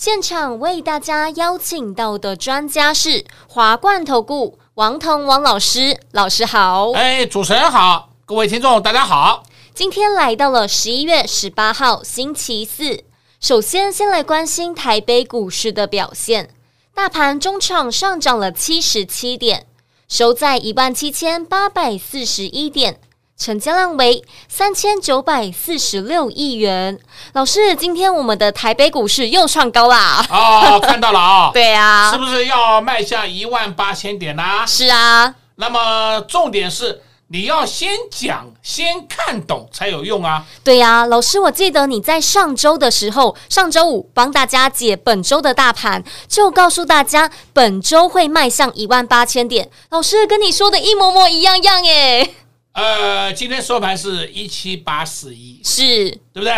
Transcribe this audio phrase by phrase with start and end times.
[0.00, 6.92] 现场为大家邀请到的专家是华冠投顾王彤王老师，老师好。
[6.92, 9.42] 哎，主持人好，各位听众大家好。
[9.74, 13.04] 今天来到了十一月十八号星期四，
[13.40, 16.48] 首先先来关心台北股市的表现，
[16.94, 19.66] 大盘中场上涨了七十七点，
[20.08, 22.98] 收在一万七千八百四十一点。
[23.40, 27.00] 成交量为三千九百四十六亿元。
[27.32, 30.22] 老师，今天我们的台北股市又创高啦！
[30.28, 34.66] 哦，看到了啊、哦， 对啊，是不是要迈向一万八千点啦、啊？
[34.68, 35.34] 是啊。
[35.56, 40.44] 那么重点是你要先讲、先看懂才有用啊。
[40.62, 49.70] 对呀、啊，老师，我记得你在上周的时候，上周五帮大家解本周的大盘，就告诉大家本周会迈向一万八千点。
[49.88, 52.34] 老师跟你说的一模模一样样耶。
[52.72, 56.54] 呃，今天收盘是一七八四一，是对不对？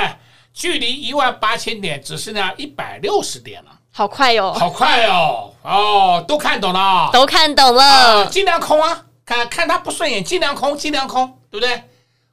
[0.53, 5.55] 距离一万八千点只剩下一百六十点了，好快哟、哦，好快哦！
[5.63, 9.07] 哦，都看懂了，都看懂了，呃、尽量空啊！
[9.25, 11.83] 看看他不顺眼，尽量空，尽量空，对不对？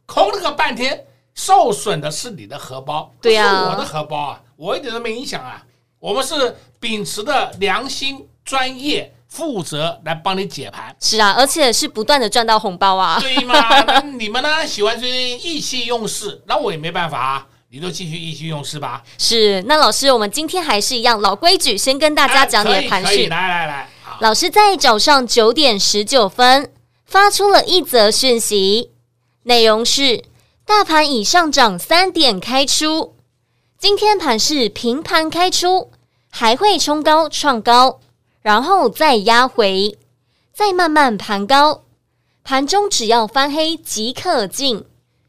[0.06, 5.66] 空了个半天，受损的是你的荷包，对呀、啊，我的荷包啊，我一点都没影响啊！
[6.00, 9.14] 我们是秉持的良心、专业。
[9.30, 13.56] 负责来帮你解盘，是啊，而且是不断的赚到红包啊，对吗？
[14.18, 19.04] 你们呢喜欢最近意气用事，那我也没办法啊，你就继续意气用事吧。
[19.20, 23.28] 是，那老师，我们今天还是一样老规矩，先跟大家讲你的盘势。
[23.28, 26.72] 来来来，老师在早上九点十九分
[27.06, 28.90] 发出了一则讯息，
[29.44, 30.24] 内容是：
[30.66, 33.16] 大盘已上涨三点开出，
[33.78, 35.92] 今天盘是平盘开出，
[36.32, 38.00] 还会冲高创高。
[38.42, 39.98] 然后再压回，
[40.54, 41.84] 再慢慢盘高，
[42.44, 44.86] 盘中只要翻黑即可进。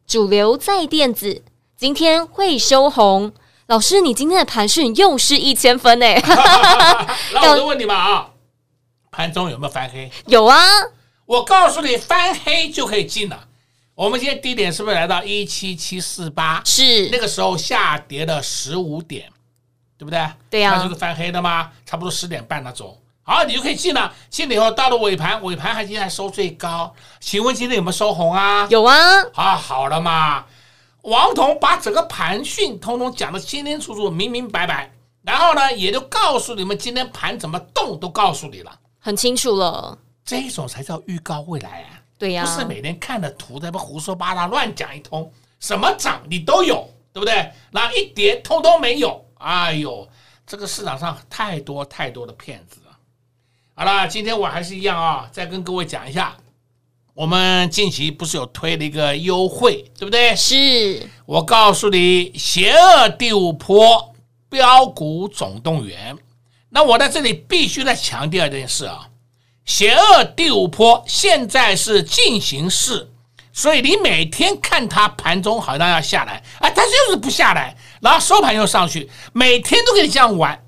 [0.07, 1.43] 主流在电子，
[1.77, 3.33] 今天会收红。
[3.67, 6.21] 老师，你今天的盘讯又是一千分哎！
[7.33, 8.31] 那我就问你们啊，
[9.11, 10.11] 盘中有没有翻黑？
[10.27, 10.59] 有啊，
[11.27, 13.49] 我告诉你，翻黑就可以进了。
[13.95, 16.63] 我们今天低点是不是来到一七七四八？
[16.65, 19.31] 是，那个时候下跌了十五点。
[19.97, 20.19] 对不对？
[20.49, 21.71] 对呀、啊，那就是翻黑的吗？
[21.85, 22.97] 差不多十点半那种。
[23.31, 24.13] 好，你就可以进了。
[24.29, 26.93] 进了以后，到了尾盘，尾盘还今天还收最高。
[27.21, 28.67] 请问今天有没有收红啊？
[28.69, 28.97] 有啊。
[29.35, 30.45] 啊，好了嘛。
[31.03, 34.93] 王彤把整个盘讯通通讲的清清楚楚、明明白白，
[35.23, 39.97] 然后呢，也就告诉你们今天盘怎么动，都告诉你了，很清楚了。
[40.25, 42.03] 这一种才叫预告未来啊。
[42.19, 47.49] 对呀、啊，不是每天看的图在那胡说八道、乱讲一通，什么涨你都有，对不对？
[47.71, 49.25] 然后一跌通通没有。
[49.39, 50.09] 哎呦，
[50.45, 52.80] 这个市场上太多太多的骗子了。
[53.81, 56.37] 好了，今天我还是一样啊，再跟各位讲一下，
[57.15, 60.37] 我们近期不是有推了一个优惠，对不对？
[60.37, 64.15] 是我告诉你，邪恶第五波
[64.51, 66.15] 标股总动员。
[66.69, 69.09] 那我在这里必须再强调一件事啊，
[69.65, 73.11] 邪恶第五波现在是进行式。
[73.51, 80.63] 所以你每天看它盘中好像要下来，啊，它就是不下来，然后收盘又上去，每天都给你这样玩，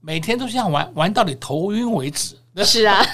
[0.00, 2.36] 每天都这样玩，玩到你头晕为止。
[2.64, 3.04] 是啊，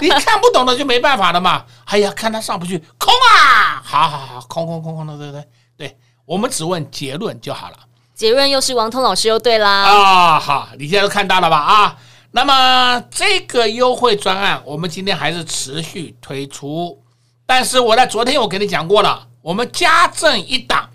[0.00, 1.64] 你看不懂的就没办法了嘛。
[1.86, 3.82] 哎呀，看他上不去，空啊！
[3.84, 5.48] 好好好，空空空空的，对不对？
[5.76, 7.76] 对，我们只问结论就好了。
[8.14, 9.70] 结论又是王通老师又对啦。
[9.82, 11.56] 啊，好，你现在都看到了吧？
[11.58, 11.96] 啊，
[12.30, 17.02] 那么这个优惠专案，我们今天还是持续推出。
[17.44, 20.88] 但是我在昨天我给你讲过了，我们加赠一档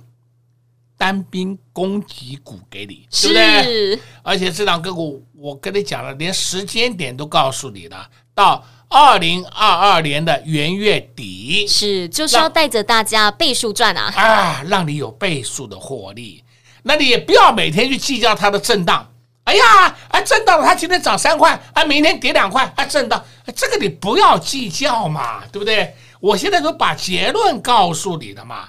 [0.97, 3.99] 单兵攻击股给你，是不对？
[4.23, 14.11] 而且这档个股我跟你讲了，连时间点都告诉你了，到二零二二年的元月底，是就是要带着大家倍数赚啊！
[14.15, 16.43] 啊，让你有倍数的获利，
[16.83, 19.07] 那你也不要每天去计较它的震荡。
[19.43, 23.23] 哎呀，啊震荡了，它今天涨三块，啊明天跌两块，啊震荡，
[23.55, 25.95] 这个你不要计较嘛，对不对？
[26.19, 28.67] 我现在都把结论告诉你了嘛，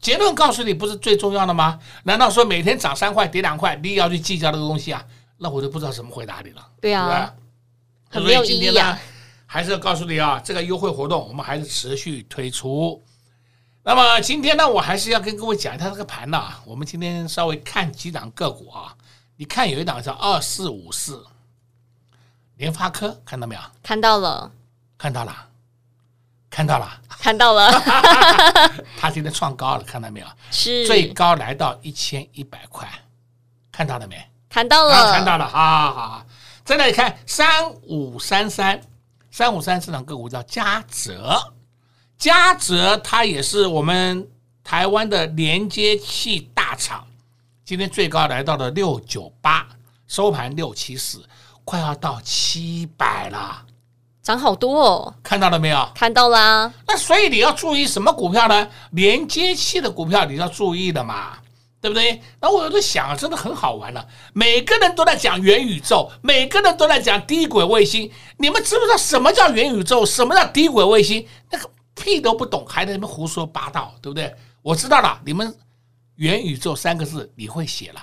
[0.00, 1.78] 结论告诉你不是最重要的吗？
[2.04, 5.04] 难道说每天涨三块跌两块，你也要去计较这个东西啊？
[5.36, 6.66] 那我就不知道怎么回答你了。
[6.80, 7.34] 对啊，对吧？
[8.10, 8.98] 很没有意义啊。
[9.46, 13.02] 还是要告诉你啊，这个优惠活动我们还是持续推出。
[13.82, 16.40] 那么今天呢，我还是要跟各位讲一下这个盘呢。
[16.64, 18.94] 我们今天稍微看几档个股啊，
[19.36, 21.24] 你看有一档叫二四五四，
[22.56, 23.60] 联发科看到没有？
[23.82, 24.52] 看到了，
[24.96, 25.48] 看到了，
[26.50, 27.70] 看到了，看到了。
[28.98, 30.26] 它今天创高了，看到没有？
[30.50, 30.84] 是。
[30.86, 32.86] 最高来到一千一百块，
[33.70, 34.28] 看到了没？
[34.48, 36.26] 看到了，啊、看到了，好好好。
[36.64, 38.80] 再来看三五三三，
[39.30, 41.52] 三五三这档个股叫嘉泽，
[42.18, 44.28] 嘉泽它也是我们
[44.64, 47.06] 台湾的连接器大厂，
[47.64, 49.66] 今天最高来到了六九八，
[50.08, 51.24] 收盘六七四，
[51.64, 53.64] 快要到七百了，
[54.22, 55.14] 涨好多哦！
[55.22, 55.88] 看到了没有？
[55.94, 56.72] 看到啦。
[56.86, 58.68] 那所以你要注意什么股票呢？
[58.92, 61.38] 连接器的股票你要注意的嘛。
[61.82, 62.20] 对不对？
[62.38, 64.06] 然后我就在想啊，真的很好玩了。
[64.34, 68.12] 每个人都在讲元宇宙，每个人都在讲低轨卫星。
[68.36, 70.04] 你们知不知道什么叫元宇宙？
[70.04, 71.26] 什么叫低轨卫星？
[71.50, 74.30] 那个屁都不懂，还在那边胡说八道，对不对？
[74.60, 75.56] 我知道了，你们
[76.16, 78.00] 元宇宙三个字你会写了，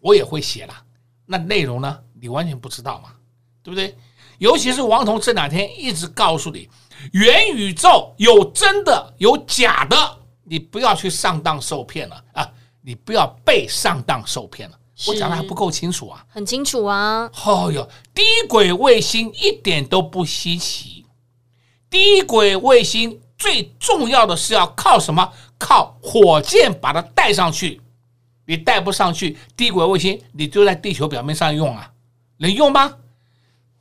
[0.00, 0.72] 我也会写了。
[1.26, 1.98] 那内容呢？
[2.18, 3.10] 你完全不知道嘛，
[3.62, 3.94] 对不对？
[4.38, 6.68] 尤其是王彤这两天一直告诉你，
[7.12, 9.96] 元宇宙有真的有假的，
[10.44, 12.48] 你不要去上当受骗了啊！
[12.80, 16.24] 你不要被上当受骗了，我讲的还不够清楚啊？
[16.28, 17.30] 很清楚啊！
[17.44, 21.04] 哦哟，低轨卫星一点都不稀奇，
[21.90, 25.32] 低轨卫星最重要的是要靠什么？
[25.58, 27.80] 靠火箭把它带上去。
[28.46, 31.90] 你带不上去，低轨卫星你就在地球表面上用啊，
[32.38, 32.94] 能用吗？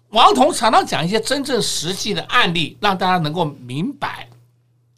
[0.10, 4.30] 王彤常常讲一些真正实际的案例，让大家能够明白，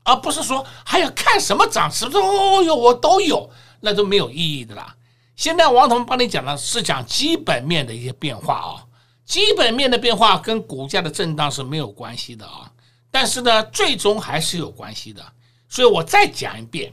[0.04, 3.50] 而不是说还要看什么涨什么哦哟，我都有。
[3.82, 4.94] 那都没有意义的啦。
[5.38, 8.86] 现在王彤帮你讲的是讲基本面的一些变化啊，
[9.24, 12.70] 基本面的变化跟股价的震荡是没有关系的啊，
[13.10, 15.26] 但是呢，最终还是有关系的。
[15.70, 16.92] 所以我再讲一遍，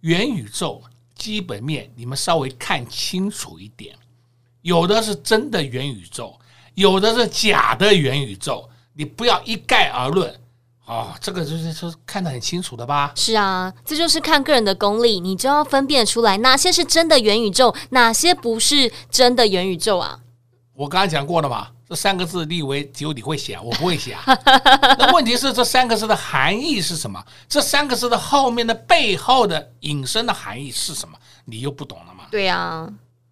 [0.00, 0.82] 元宇宙
[1.14, 3.94] 基本面你们稍微看清楚一点，
[4.62, 6.39] 有的是真的元宇宙，
[6.74, 10.34] 有的是假的元宇宙，你不要一概而论。
[10.86, 13.12] 哦，这个就是说看得很清楚的吧？
[13.14, 20.18] 是啊，这就是看个人的功力，你就要分辨出来哪些是真的元宇宙，哪些不是真的元宇宙啊。
[20.74, 24.24] 我刚刚讲过了嘛，这三个字，你以为只有你会写，我不会写啊。
[24.98, 27.24] 那问题是这三个字的含义是什么？
[27.48, 31.16] 这三个字的后面的背后的引申的含义是什么？
[31.44, 32.24] 你又不懂了吗？
[32.32, 32.88] 对呀、啊。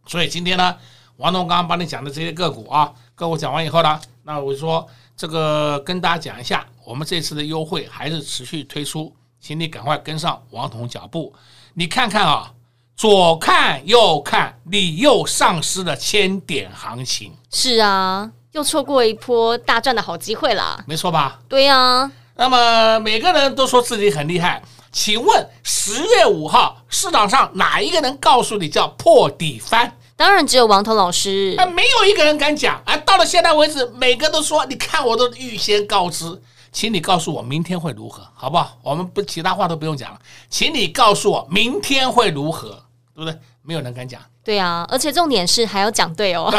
[0.06, 0.76] 所以今天呢，
[1.16, 4.86] 王东刚刚帮你讲的这些个股啊，个股讲完以后呢，那我就说
[5.16, 6.64] 这个跟大家讲一下。
[6.84, 11.34] 我们这次的优惠还是持续推出，请你赶快跟上王彤脚步。
[11.74, 12.52] 你看看啊，
[12.96, 17.34] 左看右看，你又丧失了千点行情。
[17.50, 20.82] 是啊，又错过一波大赚的好机会了。
[20.86, 21.40] 没错吧？
[21.48, 22.12] 对呀、啊。
[22.36, 24.62] 那么每个人都说自己很厉害，
[24.92, 29.92] 请问十月五号市场上哪一个能告诉你叫破底翻？
[30.18, 31.54] 当然只有王彤老师。
[31.58, 32.96] 啊，没有一个人敢讲啊！
[33.06, 36.42] 到了现在为止，每个都说，你看我都预先告知。
[36.72, 38.76] 请你告诉我明天会如何，好不好？
[38.82, 40.20] 我们不其他话都不用讲了。
[40.50, 42.70] 请你告诉我明天会如何，
[43.14, 43.38] 对不对？
[43.62, 44.20] 没有人敢讲。
[44.42, 46.52] 对啊，而且重点是还要讲对哦。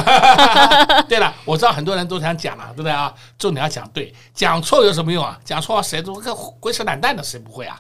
[1.10, 3.14] 对了，我知道很多人都想讲了，对不对啊？
[3.38, 5.38] 重点要讲对，讲错有什么用啊？
[5.44, 7.78] 讲错谁都跟鬼扯懒蛋的，谁不会啊？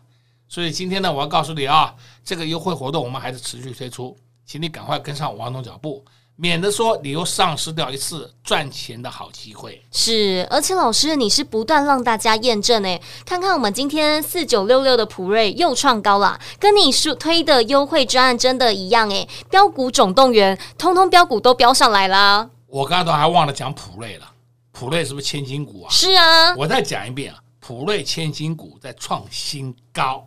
[0.49, 1.95] 所以今天呢，我要告诉你啊，
[2.25, 4.17] 这个优惠活动我们还是持续推出，
[4.51, 6.03] 请你赶快跟上王总脚步。
[6.35, 9.79] 免得说你又丧失掉一次赚钱的好机会。
[9.91, 22.49] 是，而且老师你是不断让大家验证诶，看看我们今天四九六六的普瑞又创高了，跟你说推的优惠专案真的一样诶，标股总动员，通通标股都标上来了。
[22.65, 24.25] 我刚才都还忘了讲普瑞了，
[24.71, 25.91] 普瑞是不是千金股啊？
[25.91, 30.25] 是啊，我再讲一遍啊，普瑞千金股在创新高，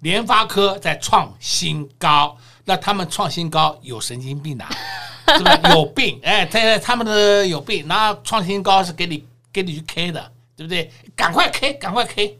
[0.00, 2.36] 联发科在创新高，
[2.66, 4.68] 那他们创新高有神经病啊？
[5.38, 6.20] 是不是有病？
[6.22, 10.90] 哎，他他们的有病，那创新高是给你给你去 K 的，对不对？
[11.16, 12.38] 赶快 K，赶快 K。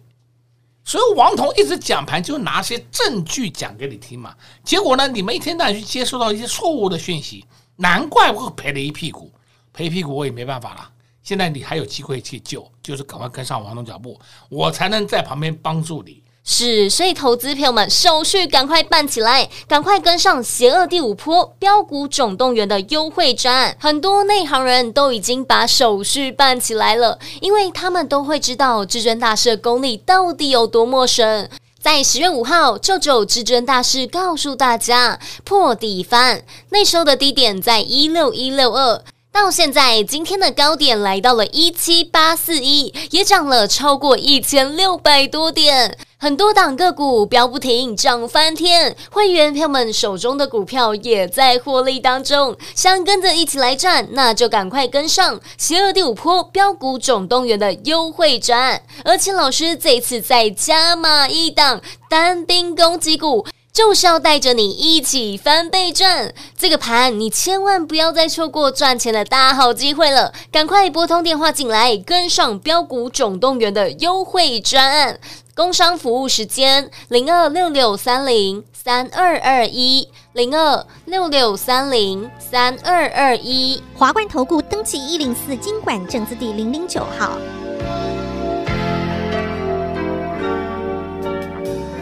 [0.84, 4.34] 所以王彤一直讲盘，就拿些证据讲给你听嘛。
[4.62, 7.44] 结果呢，你们一天到晚去接收到一些错误的讯息，
[7.76, 9.32] 难怪会赔了一屁股，
[9.72, 10.90] 赔屁股我也没办法了。
[11.24, 16.22] 现在你还有机会去救，就是赶快跟上王彤脚步，我才能在旁边帮助你。
[16.48, 23.76] 是，所以投资朋友们手续赶快办起来，赶快跟上邪恶第五波标股总动员的优惠专案。
[23.80, 31.48] 很多内行人都已经把手续办起来了，因为他们都会知道至尊大师的功力到底有多陌生。
[31.80, 39.02] 在十月五号，舅舅至尊大师告诉大家破底翻，那时候的低点在一六一六二。
[39.36, 48.96] 到现在，今天的高点来到了一七八四一，也涨了超过一千六百多点，很多档个股飙不停，涨翻天。
[49.10, 63.46] 会员朋友们手中的股票也在获利当中，想跟着一起来赚，那就赶快跟上邪恶第五波标股总动员的优惠战，而且老师这次再加码一档单兵攻击股。
[63.76, 70.32] 就是要带着你一起翻倍赚，这个盘你千万不要再错过赚钱的大好机会了！
[70.50, 75.18] 赶快拨通电话进来，跟上标股总动员的优惠专案。
[75.54, 83.82] 工商服务时间：零二六六三零三二二一零二六六三零三二二一。
[83.94, 87.36] 华冠投顾登记一零四经管证字第零零九号。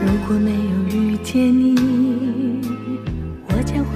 [0.00, 0.56] 如果没有
[0.96, 1.63] 遇见你，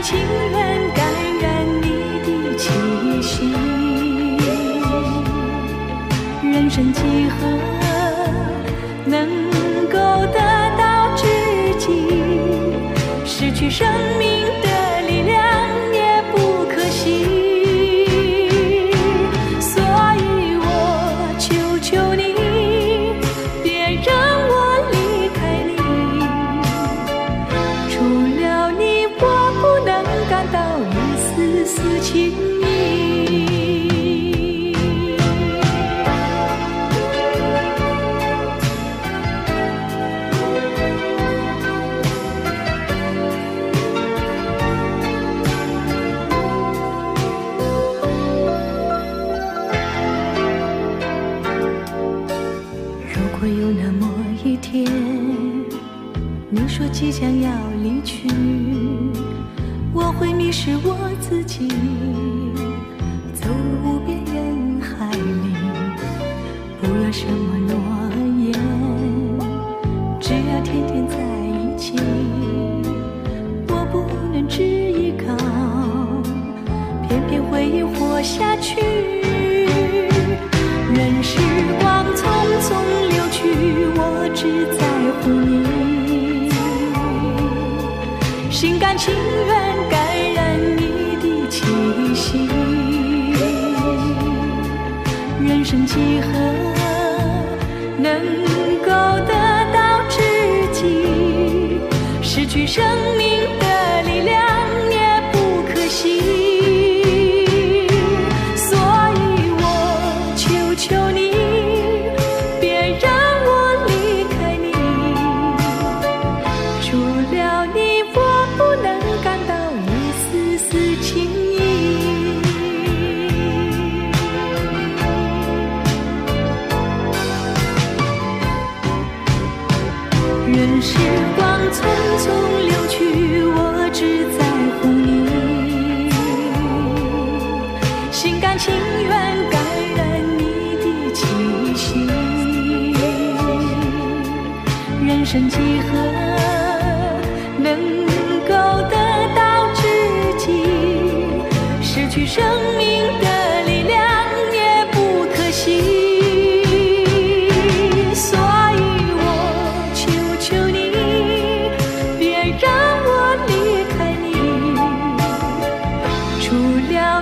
[0.00, 0.16] 情
[0.52, 1.04] 愿感
[1.40, 1.86] 染你
[2.22, 2.70] 的气
[3.20, 3.52] 息，
[6.42, 7.77] 人生几何
[60.32, 61.68] 迷失我自己
[63.34, 65.54] 走入无边人海里
[66.80, 67.74] 不要什么诺
[68.42, 68.52] 言
[70.20, 71.94] 只要天天在一起
[73.68, 75.36] 我不能只依靠
[77.08, 79.17] 片片回忆活下去。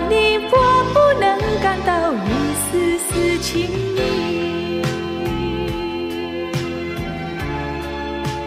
[0.09, 3.71] 你，我不能感到一丝丝情。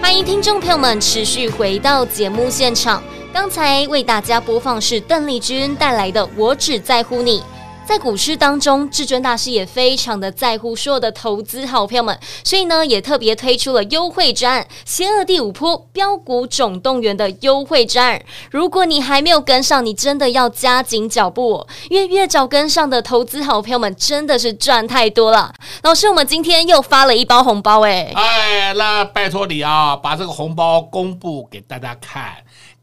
[0.02, 3.04] 欢迎听众朋友们，持续回到节目现场。
[3.32, 7.40] 刚才为大家播放是邓丽君带来的《我只在乎你》。
[7.90, 18.22] 在股市当中，至尊大师也非常的在乎所有的投资好朋友们，所以呢，也特别推出了优惠专案“邪恶第五波标股总动员”的优惠专案。
[18.52, 25.52] 如果你还没有跟上，你真的要加紧脚步，因为越早跟上的投资好朋友们真的是赚太多了。
[25.82, 32.36] 老师，我们今天又发了一包红包，哎，哎，那拜托你啊，把这个红包公布给大家看。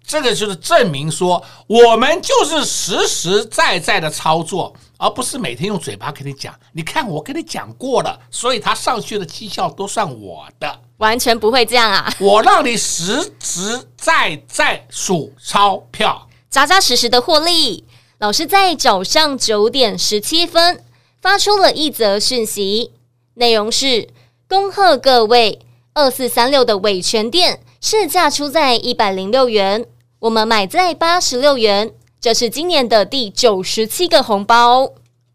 [0.08, 6.54] 这个就是证明说，我们就是实实在在的操作，而不是每天用嘴巴跟你讲。
[6.72, 12.14] 你看我跟你讲过了，所以他上去的绩效都算我的，完全不会这样啊！
[12.20, 17.84] 我让你实实在在数钞票，扎扎实实的获利。
[18.18, 20.82] 老师在早上九点十七分
[21.20, 22.92] 发出了一则讯息，
[23.34, 24.08] 内容是：
[24.48, 25.60] 恭贺各位，
[25.92, 29.84] 二四三六的伟全店市价出在一百零六元。
[30.20, 31.92] 我们买在八十六元，
[32.26, 34.84] 这是今年的第九十七个红包，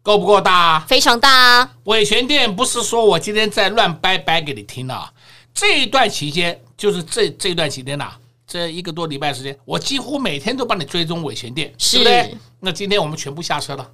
[0.02, 0.80] 够不够大？
[0.80, 1.72] 非常大啊！
[1.84, 5.10] 伟诠电不是说我今天在乱掰掰给你听啊，
[5.54, 12.38] 这一段期间就是这这一段期间呐、啊，这一个多礼拜时间，我几乎每天都帮你追踪伟诠电，是对不对？
[12.60, 13.90] 那今天我们全部下车了，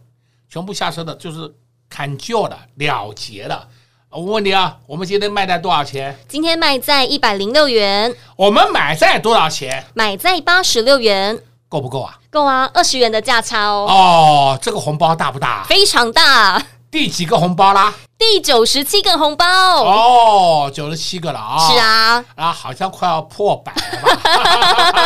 [0.51, 1.55] 全部下车的就是
[1.89, 3.69] 砍旧的了结了。
[4.11, 6.19] 我问你啊，我们今天卖在多少钱？
[6.27, 8.13] 今天卖在一百零六元。
[8.35, 9.85] 我们买在多少钱？
[9.95, 12.19] 买在八十六元，够不够啊？
[12.31, 13.87] 够啊，二十元的价差哦。
[13.89, 15.65] 哦，这个红包大不大？
[15.69, 16.63] 非常大。
[16.91, 17.93] 第几个红包啦？
[18.17, 19.47] 第九十七个红包。
[19.83, 21.69] 哦，九十七个了啊。
[21.69, 22.25] 是啊。
[22.35, 24.17] 啊，好像快要破百了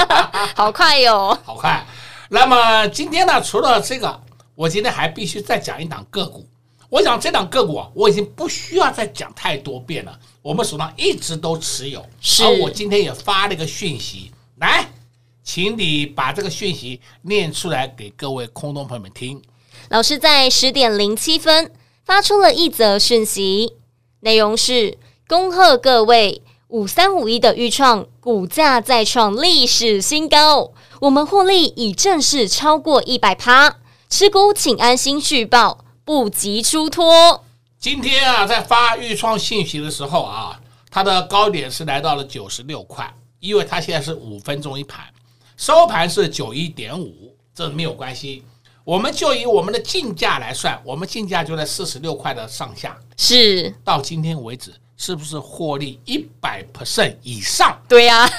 [0.07, 0.31] 吧？
[0.55, 1.85] 好快哟、哦，好快。
[2.29, 4.21] 那么今天呢，除了这个，
[4.55, 6.47] 我今天还必须再讲一档个股。
[6.89, 10.17] 我想这档个股啊，我已经不需要再讲太多遍了。
[10.41, 12.45] 我们手上一直都持有，是。
[12.45, 14.87] 而我今天也发了一个讯息，来，
[15.45, 19.43] 请你把这个讯息念出来给各位空中朋友们听。
[19.89, 21.73] 老师在十点零七分
[22.05, 23.75] 发出了一则讯息，
[24.21, 35.85] 内容是：恭贺各位，五三五一的预创股价再创历史新高，我们获利已正式超过一百趴，持股请安心续报。
[36.05, 37.45] 不急出脱。
[37.79, 45.05] 今天啊，在发预创信息的时候啊，它的高点是来到了九十六块，因为它现在是五分钟一盘，
[45.57, 48.45] 收盘是九一点五，这没有关系。
[48.85, 52.97] 我们就以我们的竞价来算，我们竞价就在四十六块的上下。
[53.17, 57.81] 是到今天为止，是不是获利一百 percent 以上？
[57.89, 58.31] 对呀、啊，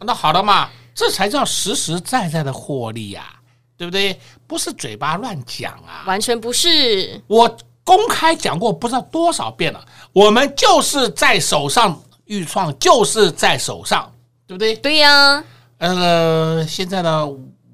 [0.00, 3.36] 那好了嘛，这才叫实实在在的获利呀、啊。
[3.76, 4.18] 对不对？
[4.44, 7.22] 不是嘴巴乱讲啊，完全不是。
[7.28, 14.12] 我公开讲过不知道多少遍了，我们就是在手上，预创就是在手上，
[14.48, 14.74] 对不对？
[14.74, 15.44] 对呀、啊。
[15.78, 17.28] 呃，现在呢？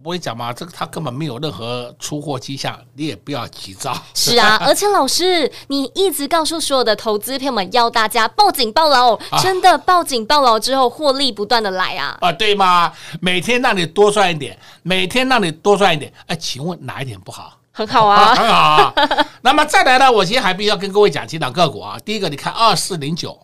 [0.05, 3.97] 我也讲嘛，这个它根本没有任何出货迹象，你也不要急躁。
[4.13, 12.19] 是啊， 而且老师，你一直告诉所有的投资朋友们，要大家报警报牢，啊、真的报警报牢之后，获利不断的来啊！
[12.21, 12.93] 啊，对吗？
[13.23, 16.13] 每天让你多赚一点，每天让你多赚一点。
[16.27, 17.59] 哎，请问哪一点不好？
[17.73, 19.27] 很好啊，啊 很好啊。
[19.41, 20.13] 那么再来呢？
[20.13, 21.99] 我今天还必须要跟各位讲几档个股啊。
[22.05, 23.41] 第一个，你看二四零九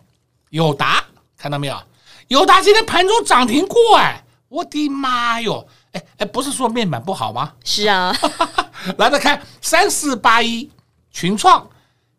[0.51, 1.03] 友达，
[1.39, 1.77] 看到没有？
[2.29, 5.65] 友达今天盘中涨停过，哎，我的妈哟！
[5.93, 7.53] 哎哎，不是说面板不好吗？
[7.65, 8.13] 是啊，
[8.99, 10.69] 来再看三四八一
[11.13, 11.65] 群创，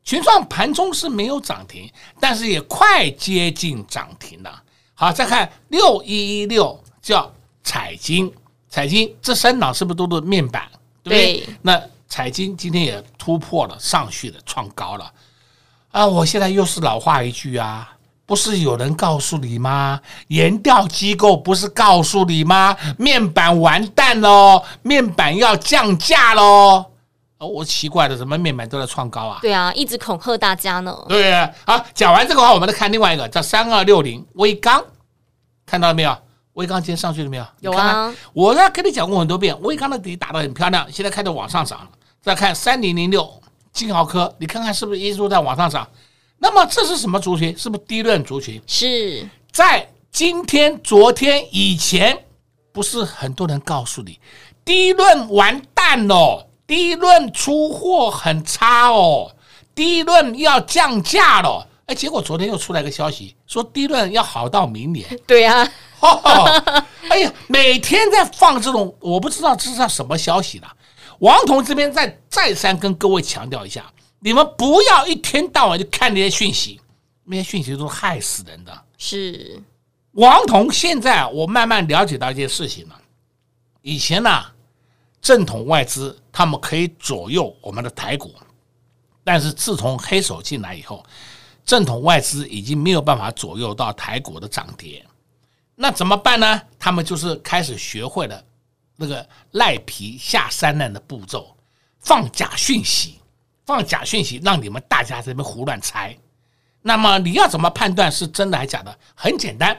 [0.02, 1.92] 群创盘中是没有涨停，
[2.22, 4.64] 但是也快接近涨停了。
[4.94, 7.30] 好，再看六一一六叫
[7.64, 8.34] 彩金，
[8.70, 10.64] 彩金这三档是不是都是面板？
[11.04, 11.56] 对不对？
[11.62, 15.12] 那彩金今天也突破了上去的创高了
[15.92, 16.08] 啊！
[16.08, 17.91] 我现在又是老话一句啊。
[18.32, 20.00] 不是有人告诉你吗？
[20.30, 22.78] 研调机构不是告诉你吗？
[22.98, 26.86] 面板完蛋喽，面板要降价喽。
[27.40, 29.40] 哦，我奇怪了，怎么面板都在创高啊？
[29.42, 30.98] 对啊，一直恐吓大家呢。
[31.10, 34.82] 对啊，好，讲完这个话，我们再看另外一个，叫三二六零威刚，
[35.66, 36.18] 看到了没有？
[36.54, 37.46] 威刚今天上去了没有？
[37.60, 38.14] 有啊。
[38.32, 41.90] 我要跟你讲过很多遍，威刚的底打得很漂亮，现在开始往上涨了。
[42.22, 43.30] 再看三零零六
[43.74, 45.86] 金豪科，你看看是不是一直在往上涨？
[46.44, 47.56] 那么这是什么族群？
[47.56, 48.60] 是不是低润族群？
[48.66, 52.26] 是在今天、昨天以前，
[52.72, 54.20] 不是很多人告诉你，
[54.66, 59.32] 低润完蛋了，低润出货很差哦，
[59.76, 61.68] 低润要降价了。
[61.86, 65.08] 哎，结果昨天又出来个消息，说低润要好到明年。
[65.28, 70.68] 对呀、啊， 哎呀，每天在放这种，我不知道这是什么消息了。
[71.20, 73.86] 王彤这边再再三跟各位强调一下。
[74.24, 76.80] 你们不要一天到晚就看那些讯息，
[77.24, 78.86] 那些讯息都是害死人的。
[78.98, 79.60] 是
[80.12, 83.02] 王彤，现在我慢慢了解到一件事情了。
[83.82, 84.54] 以前呢、啊，
[85.22, 88.36] 正统外资他们可以左右我们的台股，
[89.24, 91.04] 但是自从黑手进来以后，
[91.66, 95.04] 正统外资已经没有办法左右到台股的涨跌。
[95.74, 96.62] 那怎么办呢？
[96.78, 98.44] 他们就是开始学会了
[98.96, 101.56] 那个赖皮下三滥的步骤，
[102.00, 103.21] 放假讯息。
[103.66, 106.18] 放假讯息，让你们大家在这边胡乱猜。
[106.82, 108.98] 那么你要怎么判断是真的还是假的？
[109.16, 109.78] 很简单，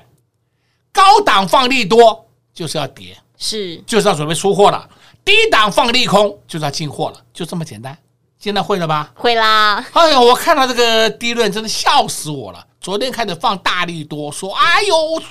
[0.92, 4.88] 高档放利多就是要跌，是就是要准备出货了。
[5.24, 7.96] 低档放利空就是要进货了，就这么简单。
[8.38, 9.12] 现在会了吧？
[9.14, 9.84] 会啦。
[9.92, 12.66] 哎呦，我看到这个低论真的笑死我了。
[12.80, 15.22] 昨天开始放大力多，说哎呦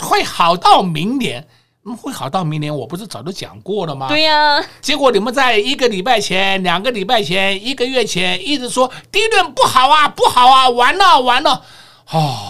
[0.00, 1.48] 会好到明年，嗯，
[1.96, 4.08] 会好到明年，我不是早就讲过了吗？
[4.08, 4.64] 对呀、啊。
[4.80, 11.62] 结果你们在一个礼拜前、两个礼拜前、一个月前一直说低润不好啊，不好啊，完了完了，
[12.10, 12.48] 哦，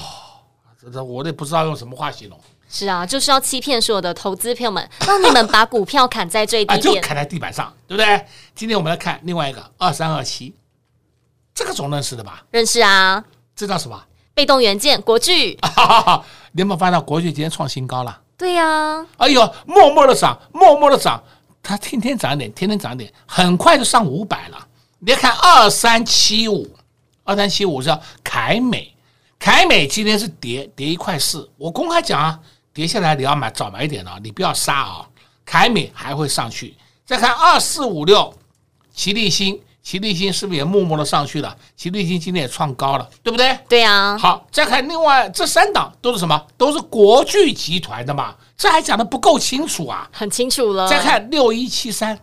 [0.81, 2.38] 这这我也不知道用什么话形容。
[2.70, 8.27] 是啊，就是要欺骗所有的投资朋友们，让你们把股票砍在最低点， 啊、就砍在地板上，对不对？
[8.55, 10.55] 今天我们来看另外一个二三二七，
[11.55, 12.44] 这个总认识的吧？
[12.51, 13.24] 认识啊。
[13.57, 13.98] 这叫什么？
[14.35, 15.59] 被动元件国巨。
[16.53, 18.20] 你有没有发现国巨今天创新高了？
[18.38, 19.07] 对呀、啊。
[19.18, 21.22] 哎呦，默默的涨，默默的涨，
[21.62, 24.66] 它天天涨点，天天涨点，很快就上五百了。
[25.01, 26.66] 你要看二三七五，
[27.24, 27.90] 二三七五是
[28.24, 28.94] 凯美，
[29.38, 32.40] 凯美今天是跌跌一块四，我公开讲啊。
[32.72, 35.09] 跌下来你要买早买一点了，你不要杀啊！
[35.44, 38.33] 凯美还会上去，再看二四五六，
[38.94, 41.57] 奇力新，奇力新是不是也默默的上去了？
[41.74, 43.59] 奇力新今天也创高了，对不对？
[43.70, 44.18] 对呀。
[44.18, 46.46] 好，再看另外这三档都是什么？
[46.59, 48.35] 都是国巨集团的嘛？
[48.55, 50.07] 这还讲的不够清楚啊？
[50.12, 50.87] 很清楚了。
[50.90, 52.18] 再看六一七三，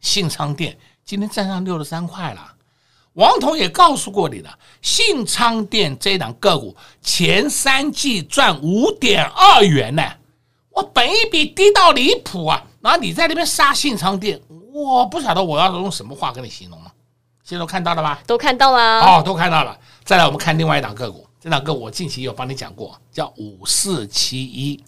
[0.00, 2.52] 信昌电今天站上六十三块了。
[3.14, 10.04] 王彤也告诉过你了，信昌电这档个股前三季赚五点二元呢，
[10.70, 12.64] 我本一比低到离谱啊！
[12.80, 14.40] 然后你在那边杀信昌电，
[14.84, 16.92] 我不晓得我要用什么话跟你形容了。
[17.42, 18.20] 现在都看到了吧？
[18.26, 19.00] 都看到了。
[19.00, 19.76] 哦，都看到了。
[20.04, 24.82] 再来，我们看另外一档个股，这档个股我近期有帮你讲过，叫五四七一，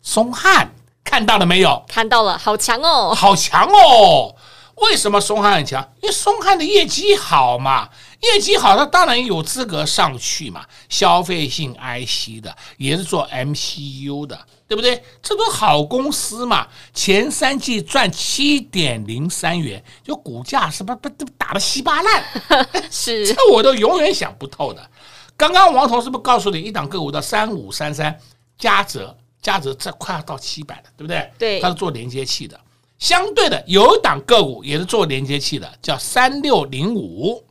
[0.00, 0.70] 松汉，
[1.04, 1.84] 看到了没有？
[1.86, 4.34] 看到了，好强哦，好强哦。
[4.76, 5.86] 为什么松汉很强？
[6.00, 7.90] 因为松汉的业绩好嘛，
[8.22, 10.64] 业绩好，它当然有资格上去嘛。
[10.88, 14.38] 消费性 IC 的，也是做 MCU 的，
[14.70, 15.02] 对不对？
[15.20, 16.68] 这都好公司嘛。
[16.94, 22.24] 前三季赚七点零三元，就股价是不是不都打的稀巴烂？
[22.88, 24.88] 是， 这我都永远想不透的。
[25.36, 28.16] 刚刚王彤是不是告诉你一档个股的三五三三
[28.56, 31.28] 嘉泽，嘉泽这快要到七百了，对不对？
[31.36, 32.60] 对，它是做连接器的。
[33.00, 37.44] 相对的，有一档个股也是做连接器的，叫三六零五，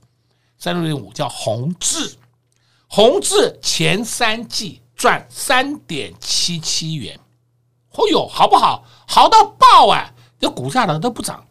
[0.57, 2.15] 三六零五叫宏致，
[2.87, 7.17] 宏致前三季赚三点七七元，
[7.93, 8.83] 哦哟，好不好？
[9.07, 10.11] 好到爆啊！
[10.37, 11.41] 这股价呢都不涨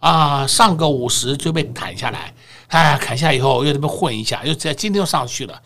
[0.00, 2.34] 啊，上个五十就被砍下来，
[2.66, 5.62] 哎，砍下以后又这么混一下，又在今天又上去了，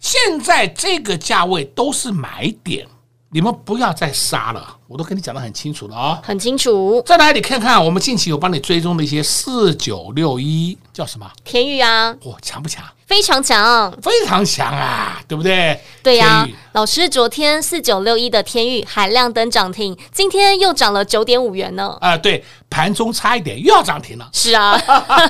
[0.00, 2.88] 现在这个价位都是买点。
[3.28, 7.02] 你们不要再杀了，我都跟你讲的很清楚了啊、哦，很清楚。
[7.04, 11.30] 再来，你看看我们近期有帮你追踪的一些四九六一叫什么？
[11.44, 12.82] 天钰啊，哇，强不强？
[13.06, 15.78] 非常强，非常强啊，对不对？
[16.02, 21.96] 对呀、啊，老师，昨天四九六一的天钰还亮灯涨停，今天又涨了九点五元呢。
[22.00, 24.28] 啊、呃，对，盘中差一点又要涨停了。
[24.32, 24.80] 是啊，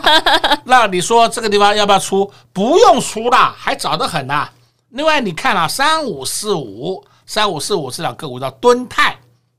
[0.64, 2.32] 那你说这个地方要不要出？
[2.52, 4.52] 不用出了，还早得很呢、啊。
[4.90, 7.04] 另外，你看啊，三五四五。
[7.26, 9.16] 三五四五这两个股叫敦泰，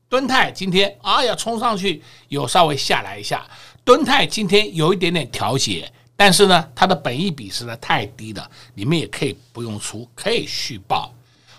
[0.08, 3.44] 敦泰今天啊要冲上去，有稍微下来一下。
[3.84, 11.12] 敦泰今天有一点点调节，但是呢，它的本益比实在太低了，你们也可以不用出，可以续报。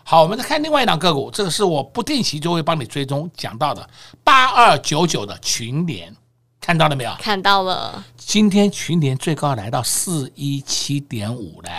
[0.04, 3.88] 好，我们再看另外一档个股，这个是我不定期就会帮你追踪讲到的
[4.24, 6.16] 八二九九的群联，
[6.60, 7.14] 看到了没有？
[7.20, 8.04] 看到了。
[8.16, 11.70] 今天群联最高来到四一七点五了。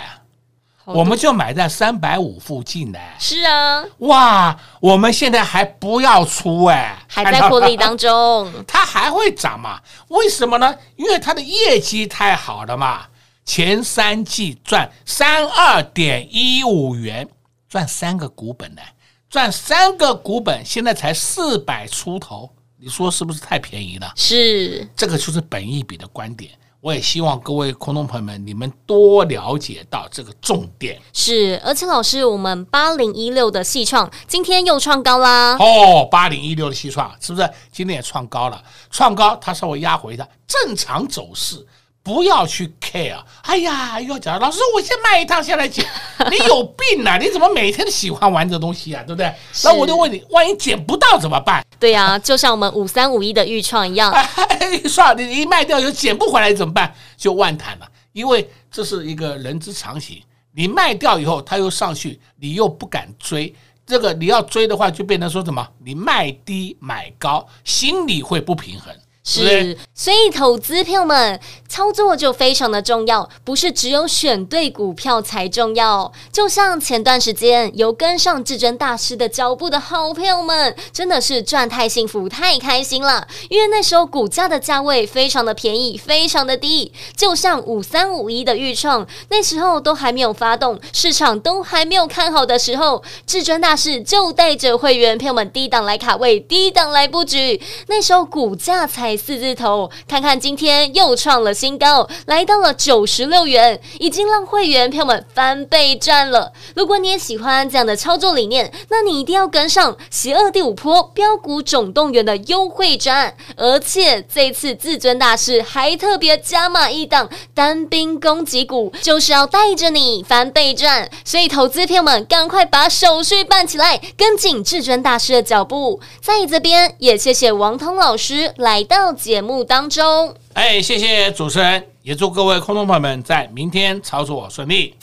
[0.93, 9.79] 我们就买在三百五附近的，是啊，哇，我们现在还不要出哎，还在获利当中， 它还会涨嘛？
[10.07, 10.75] 为什么呢？
[10.95, 13.05] 因为它的业绩太好了嘛，
[13.45, 17.27] 前三季赚三二点一五元，
[17.67, 18.81] 赚三个股本呢，
[19.29, 24.11] 赚三个股本，现在才四百出头，你说是不是太便宜了？
[24.15, 26.51] 是，这个就是本一比的观点。
[26.81, 30.97] 我也希望各位空中朋友们，你们多了解到这个重点。
[31.11, 35.57] 是，而且老师，我们八零一六的细创今天又创高啦。
[35.57, 38.63] 哦，八零一六的细创是不是今天也创高了？
[38.89, 41.65] 创高，它稍微压回的正常走势。
[42.01, 45.85] 不要去 care，哎呀，又要讲老师，我先卖一趟下来捡，
[46.31, 47.17] 你有病啊？
[47.17, 49.03] 你怎么每天都喜欢玩这东西啊？
[49.05, 49.31] 对不对？
[49.63, 51.63] 那我就问你，万一捡不到怎么办？
[51.79, 56.93] 对呀、啊，就像我们五三五一的预创一样， 哎，算了，你一卖掉又捡不回来怎么办？
[57.15, 60.21] 就万谈了，因为这是一个人之常情。
[60.51, 63.53] 你卖掉以后，它又上去，你又不敢追，
[63.85, 65.65] 这个你要追的话，就变成说什么？
[65.85, 68.93] 你卖低买高，心里会不平衡。
[69.21, 76.11] 是，所以投资朋友们操作就非常的重要，不是只有选对股票才重要。
[76.31, 83.27] 就像前段时间有跟上至尊大师的脚步的好朋友们，真的是赚太幸福、太开心了。
[83.49, 86.91] 因为那时候股价的价位非常的便宜，非常的低。
[87.15, 97.61] 就像五三五一的预创，那时候都还没有发动，市场都还没有看好的时候，至尊大师就带着会员朋友们低档来卡位，低档来布局。
[97.87, 99.08] 那时候股价才。
[99.15, 106.51] 四字头，看看今天又创了新高，来到了九十六元，已经让会员朋友们翻倍赚了。
[106.75, 121.09] 如果你也喜欢这样的操作理念，那你一定要跟上邪恶第五波标股总动员的优惠战，而且这次至尊大师还特别加码一档单兵攻击股，就是要带着你翻倍赚。
[121.23, 125.99] 所以投资朋友们赶快把手续办起来，跟紧至尊大师的脚步。
[126.21, 128.98] 在这边也谢谢王通老师来到。
[129.13, 134.95] 节目当中，哎，谢谢主持人，也祝各位空中朋友们在明天操作顺利。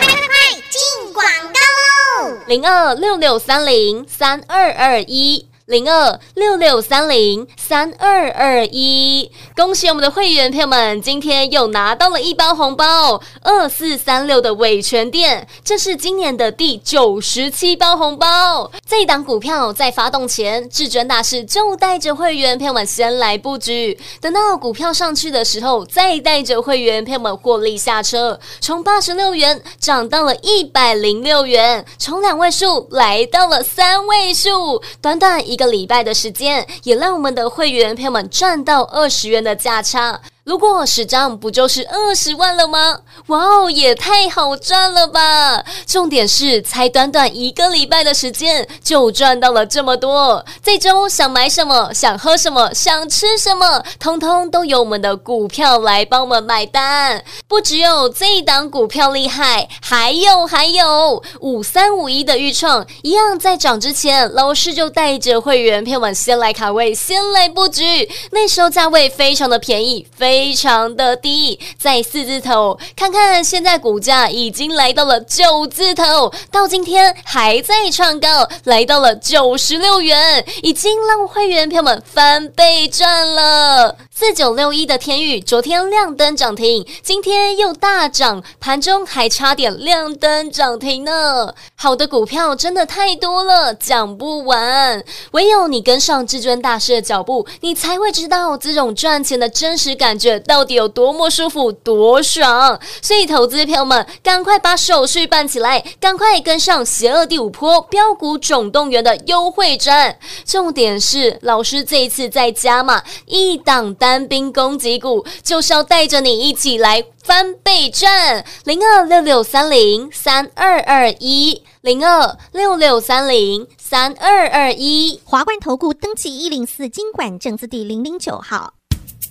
[0.00, 0.36] 快快快，
[0.70, 2.38] 进广告喽！
[2.46, 5.46] 零二六六三零三二二一。
[5.68, 18.70] 零二六六三零三二二一，恭喜我们的会员朋友们，今天又拿到了一包红包，二四三六的伟权店，这是今年的第九十七包红包。
[18.88, 35.57] 这档股票在发动前，至尊大师就带着会员朋友们先来布局，等到股票上去的时候，再带着会员朋友们获利下车，从八十六元涨到了一百零六元，从两位数来到了三位数，短短一。
[35.58, 40.18] 个礼拜的时间，也让我们的会员朋友们赚到二十元的价差。
[40.48, 43.00] 如果十张不就是二十万了吗？
[43.26, 45.62] 哇哦，也太好赚了吧！
[45.86, 50.42] 重点是才短短一个礼拜的时间就赚到了这么多。
[50.62, 57.22] 这周想买什么、想喝什么、想吃什么，通通都由我们的股票来帮我们买单。
[57.46, 68.08] 不只有这一档股票厉害，还有还有五三五一的预创一样，在涨之前，老师就带着会员朋友们先来卡位，先来布局。
[68.30, 70.37] 那时候价位非常的便宜，非。
[70.38, 83.96] 非常的低，在四字头，看看现在股价已经来到了九字头，到今天还在创高，来到了九十六元，已经让会员朋友们翻倍赚了。
[84.14, 91.52] 四九六一的天宇昨天亮灯涨停，今天又大涨，盘中还差点亮灯涨停呢。
[91.74, 95.02] 好的股票真的太多了，讲不完。
[95.32, 100.27] 唯有你跟上至尊大师的脚步，你才会知道这种赚钱的真实感觉。
[100.40, 102.80] 到底有多么舒服，多爽！
[103.00, 110.18] 所以，投资的朋友们，赶快把手续办起来，赶快跟上邪恶第五波标股总动员的优惠战。
[110.44, 118.44] 重点是，老师这一次在加码一档单兵攻击股，就是要带着你一起来翻倍赚。
[118.64, 128.77] 零二六六三零三二二一，零二六六三零三二二一，华冠投顾登记一零四金管证字第零零九号。